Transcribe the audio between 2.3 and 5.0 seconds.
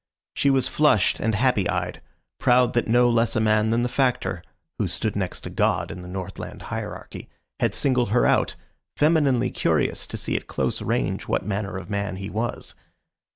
proud that no less a man than the Factor (who